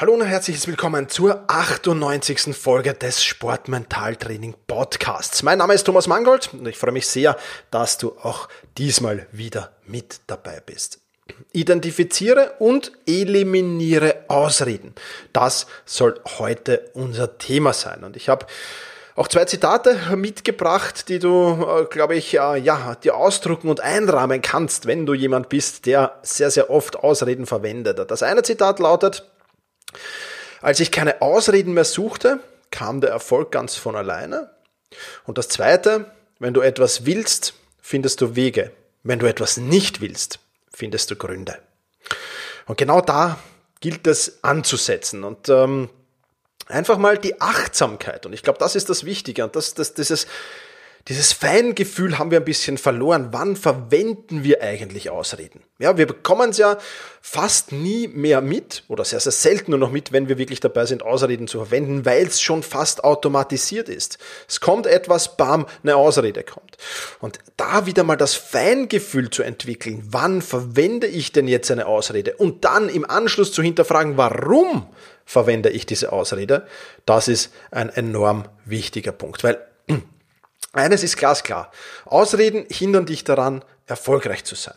[0.00, 2.54] Hallo und herzliches Willkommen zur 98.
[2.56, 5.42] Folge des Sportmentaltraining Podcasts.
[5.42, 7.36] Mein Name ist Thomas Mangold und ich freue mich sehr,
[7.72, 11.00] dass du auch diesmal wieder mit dabei bist.
[11.50, 14.94] Identifiziere und eliminiere Ausreden.
[15.32, 18.04] Das soll heute unser Thema sein.
[18.04, 18.46] Und ich habe
[19.16, 24.42] auch zwei Zitate mitgebracht, die du, äh, glaube ich, äh, ja, dir ausdrucken und einrahmen
[24.42, 28.08] kannst, wenn du jemand bist, der sehr, sehr oft Ausreden verwendet.
[28.08, 29.24] Das eine Zitat lautet,
[30.60, 34.50] als ich keine Ausreden mehr suchte, kam der Erfolg ganz von alleine.
[35.24, 38.72] Und das Zweite, wenn du etwas willst, findest du Wege.
[39.02, 40.40] Wenn du etwas nicht willst,
[40.72, 41.58] findest du Gründe.
[42.66, 43.38] Und genau da
[43.80, 45.88] gilt es anzusetzen und ähm,
[46.66, 48.26] einfach mal die Achtsamkeit.
[48.26, 50.26] Und ich glaube, das ist das Wichtige und das, das, dieses
[51.08, 53.28] dieses Feingefühl haben wir ein bisschen verloren.
[53.30, 55.62] Wann verwenden wir eigentlich Ausreden?
[55.78, 56.76] Ja, wir bekommen es ja
[57.22, 60.84] fast nie mehr mit oder sehr, sehr selten nur noch mit, wenn wir wirklich dabei
[60.84, 64.18] sind, Ausreden zu verwenden, weil es schon fast automatisiert ist.
[64.46, 66.76] Es kommt etwas, bam, eine Ausrede kommt.
[67.20, 72.36] Und da wieder mal das Feingefühl zu entwickeln, wann verwende ich denn jetzt eine Ausrede?
[72.36, 74.86] Und dann im Anschluss zu hinterfragen, warum
[75.24, 76.66] verwende ich diese Ausrede?
[77.06, 79.58] Das ist ein enorm wichtiger Punkt, weil
[80.72, 81.70] eines ist glasklar.
[82.04, 84.76] Ausreden hindern dich daran, erfolgreich zu sein.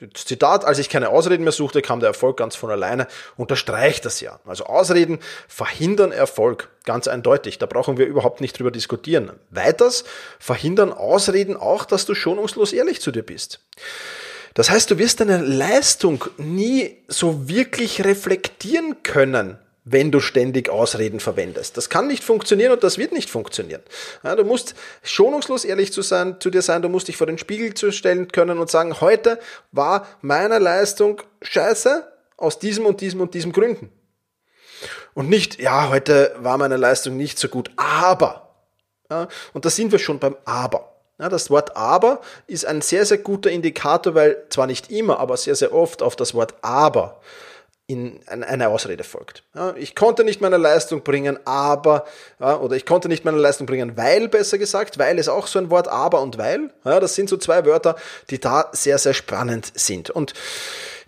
[0.00, 4.04] Das Zitat, als ich keine Ausreden mehr suchte, kam der Erfolg ganz von alleine, unterstreicht
[4.04, 4.38] das ja.
[4.46, 7.58] Also Ausreden verhindern Erfolg, ganz eindeutig.
[7.58, 9.32] Da brauchen wir überhaupt nicht drüber diskutieren.
[9.50, 10.04] Weiters
[10.38, 13.60] verhindern Ausreden auch, dass du schonungslos ehrlich zu dir bist.
[14.54, 19.58] Das heißt, du wirst deine Leistung nie so wirklich reflektieren können,
[19.90, 21.76] wenn du ständig Ausreden verwendest.
[21.76, 23.82] Das kann nicht funktionieren und das wird nicht funktionieren.
[24.22, 27.38] Ja, du musst schonungslos ehrlich zu, sein, zu dir sein, du musst dich vor den
[27.38, 29.38] Spiegel zu stellen können und sagen, heute
[29.72, 32.06] war meine Leistung scheiße
[32.36, 33.90] aus diesem und diesem und diesem Gründen.
[35.14, 38.54] Und nicht, ja, heute war meine Leistung nicht so gut, aber.
[39.10, 40.94] Ja, und da sind wir schon beim Aber.
[41.18, 45.36] Ja, das Wort aber ist ein sehr, sehr guter Indikator, weil zwar nicht immer, aber
[45.36, 47.20] sehr, sehr oft auf das Wort aber
[47.88, 49.44] in eine Ausrede folgt.
[49.54, 52.04] Ja, ich konnte nicht meine Leistung bringen, aber,
[52.38, 55.58] ja, oder ich konnte nicht meine Leistung bringen, weil, besser gesagt, weil ist auch so
[55.58, 56.70] ein Wort, aber und weil.
[56.84, 57.96] Ja, das sind so zwei Wörter,
[58.28, 60.10] die da sehr, sehr spannend sind.
[60.10, 60.34] Und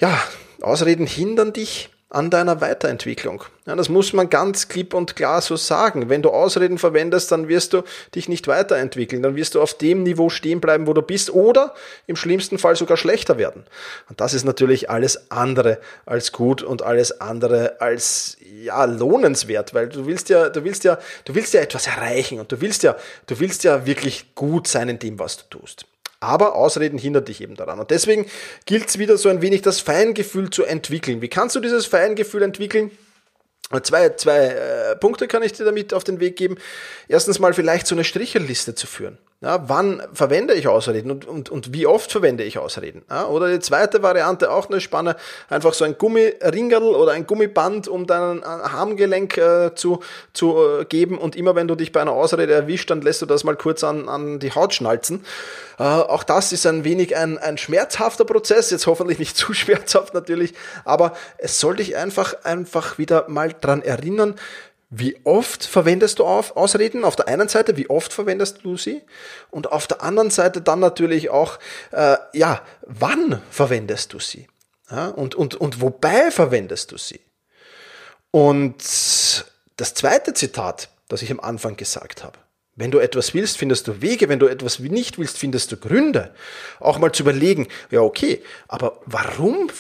[0.01, 0.19] ja,
[0.63, 3.45] Ausreden hindern dich an deiner Weiterentwicklung.
[3.67, 6.09] Ja, das muss man ganz klipp und klar so sagen.
[6.09, 7.83] Wenn du Ausreden verwendest, dann wirst du
[8.17, 9.23] dich nicht weiterentwickeln.
[9.23, 11.73] Dann wirst du auf dem Niveau stehen bleiben, wo du bist oder
[12.09, 13.65] im schlimmsten Fall sogar schlechter werden.
[14.09, 19.89] Und das ist natürlich alles andere als gut und alles andere als, ja, lohnenswert, weil
[19.89, 22.97] du willst ja, du willst ja, du willst ja etwas erreichen und du willst ja,
[23.27, 25.87] du willst ja wirklich gut sein in dem, was du tust.
[26.21, 27.81] Aber Ausreden hindert dich eben daran.
[27.81, 28.27] Und deswegen
[28.67, 31.23] gilt es wieder so ein wenig das Feingefühl zu entwickeln.
[31.23, 32.91] Wie kannst du dieses Feingefühl entwickeln?
[33.83, 36.57] Zwei, zwei äh, Punkte kann ich dir damit auf den Weg geben.
[37.09, 39.17] Erstens mal vielleicht so eine Strichelliste zu führen.
[39.43, 43.01] Ja, wann verwende ich Ausreden und, und, und wie oft verwende ich Ausreden?
[43.09, 45.17] Ja, oder die zweite Variante, auch eine Spanne,
[45.49, 50.01] einfach so ein Gummiringerl oder ein Gummiband um dein Harmgelenk äh, zu,
[50.35, 53.27] zu äh, geben und immer wenn du dich bei einer Ausrede erwischt, dann lässt du
[53.27, 55.25] das mal kurz an, an die Haut schnalzen.
[55.79, 60.13] Äh, auch das ist ein wenig ein, ein schmerzhafter Prozess, jetzt hoffentlich nicht zu schmerzhaft
[60.13, 60.53] natürlich,
[60.85, 64.35] aber es soll dich einfach, einfach wieder mal dran erinnern,
[64.91, 67.05] wie oft verwendest du auf Ausreden?
[67.05, 69.03] Auf der einen Seite, wie oft verwendest du sie?
[69.51, 71.61] Und auf der anderen Seite dann natürlich auch,
[71.93, 74.49] äh, ja, wann verwendest du sie?
[74.91, 77.21] Ja, und, und, und wobei verwendest du sie?
[78.33, 78.79] Und
[79.77, 82.39] das zweite Zitat, das ich am Anfang gesagt habe.
[82.75, 84.29] Wenn du etwas willst, findest du Wege.
[84.29, 86.35] Wenn du etwas nicht willst, findest du Gründe.
[86.81, 89.71] Auch mal zu überlegen, ja, okay, aber warum,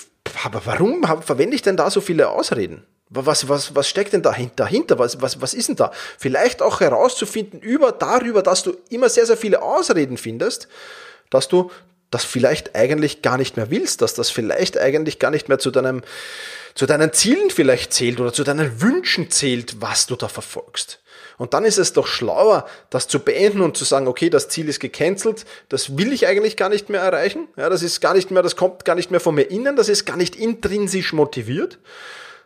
[0.45, 2.87] aber warum verwende ich denn da so viele Ausreden?
[3.12, 4.99] Was, was, was steckt denn dahinter?
[4.99, 5.91] Was, was, was ist denn da?
[6.17, 10.69] Vielleicht auch herauszufinden über, darüber, dass du immer sehr, sehr viele Ausreden findest,
[11.29, 11.71] dass du
[12.11, 15.71] das vielleicht eigentlich gar nicht mehr willst, dass das vielleicht eigentlich gar nicht mehr zu
[15.71, 16.03] deinem,
[16.75, 21.01] zu deinen Zielen vielleicht zählt oder zu deinen Wünschen zählt, was du da verfolgst.
[21.39, 24.69] Und dann ist es doch schlauer, das zu beenden und zu sagen, okay, das Ziel
[24.69, 27.49] ist gecancelt, das will ich eigentlich gar nicht mehr erreichen.
[27.56, 29.89] Ja, das ist gar nicht mehr, das kommt gar nicht mehr von mir innen, das
[29.89, 31.79] ist gar nicht intrinsisch motiviert.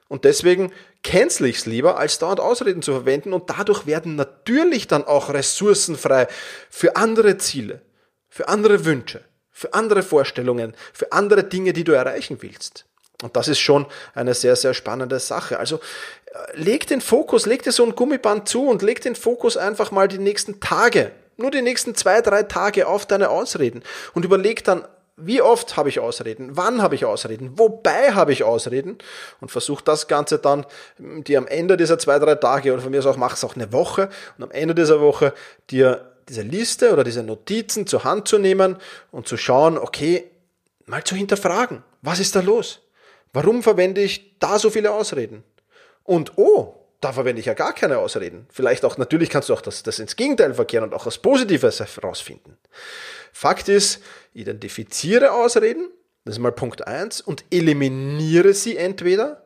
[0.08, 0.72] Und deswegen
[1.02, 3.32] cancel ich es lieber, als dauernd Ausreden zu verwenden.
[3.32, 6.28] Und dadurch werden natürlich dann auch Ressourcen frei
[6.70, 7.82] für andere Ziele,
[8.28, 12.86] für andere Wünsche, für andere Vorstellungen, für andere Dinge, die du erreichen willst.
[13.22, 15.58] Und das ist schon eine sehr, sehr spannende Sache.
[15.58, 15.76] Also
[16.26, 19.90] äh, leg den Fokus, leg dir so ein Gummiband zu und leg den Fokus einfach
[19.92, 24.64] mal die nächsten Tage, nur die nächsten zwei, drei Tage auf deine Ausreden und überleg
[24.64, 24.86] dann,
[25.16, 26.56] wie oft habe ich Ausreden?
[26.56, 27.58] Wann habe ich Ausreden?
[27.58, 28.98] Wobei habe ich Ausreden?
[29.40, 30.66] Und versuch das Ganze dann,
[30.98, 33.54] dir am Ende dieser zwei, drei Tage oder von mir aus auch, mach es auch
[33.54, 35.32] eine Woche und am Ende dieser Woche
[35.70, 38.76] dir diese Liste oder diese Notizen zur Hand zu nehmen
[39.12, 40.30] und zu schauen, okay,
[40.86, 41.84] mal zu hinterfragen.
[42.02, 42.80] Was ist da los?
[43.32, 45.44] Warum verwende ich da so viele Ausreden?
[46.02, 48.46] Und oh, da verwende ich ja gar keine Ausreden.
[48.50, 51.80] Vielleicht auch, natürlich kannst du auch das, das ins Gegenteil verkehren und auch was Positives
[51.80, 52.56] herausfinden.
[53.32, 54.02] Fakt ist,
[54.32, 55.90] identifiziere Ausreden,
[56.24, 59.43] das ist mal Punkt eins und eliminiere sie entweder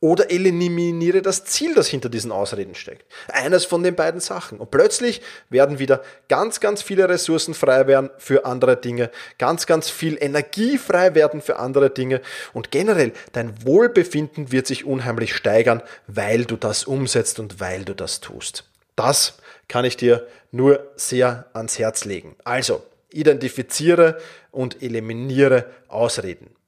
[0.00, 3.04] oder eliminiere das Ziel, das hinter diesen Ausreden steckt.
[3.28, 4.58] Eines von den beiden Sachen.
[4.58, 9.90] Und plötzlich werden wieder ganz, ganz viele Ressourcen frei werden für andere Dinge, ganz, ganz
[9.90, 12.20] viel Energie frei werden für andere Dinge
[12.52, 17.94] und generell dein Wohlbefinden wird sich unheimlich steigern, weil du das umsetzt und weil du
[17.94, 18.64] das tust.
[18.96, 19.38] Das
[19.68, 22.36] kann ich dir nur sehr ans Herz legen.
[22.44, 24.18] Also, identifiziere
[24.50, 26.53] und eliminiere Ausreden.